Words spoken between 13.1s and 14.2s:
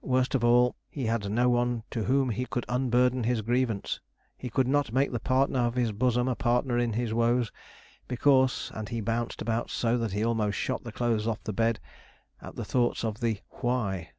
the 'why.'